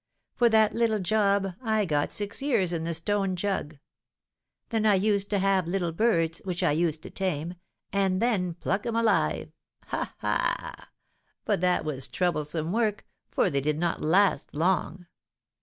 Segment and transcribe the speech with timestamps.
[0.33, 3.77] For that little job, I got six years in the 'Stone Jug.'
[4.69, 7.53] Then I used to have little birds, which I used to tame,
[7.93, 9.51] and then pluck 'em alive.
[9.89, 10.15] Ha!
[10.17, 10.89] ha!
[11.45, 15.05] but that was troublesome work, for they did not last long.